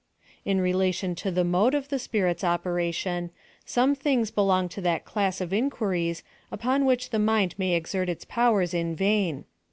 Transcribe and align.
In 0.45 0.59
relation 0.59 1.13
to 1.17 1.29
the 1.29 1.43
mode 1.43 1.75
of 1.75 1.89
the 1.89 1.99
Spirit's 1.99 2.43
operation, 2.43 3.29
some 3.65 3.93
things 3.93 4.31
belong 4.31 4.67
to 4.69 4.81
that 4.81 5.05
class 5.05 5.39
of 5.39 5.53
inquiries 5.53 6.23
upon 6.51 6.85
which 6.85 7.11
the 7.11 7.19
mind 7.19 7.53
may 7.59 7.75
exert 7.75 8.09
its 8.09 8.25
powers 8.25 8.73
in 8.73 8.95
vain. 8.95 9.45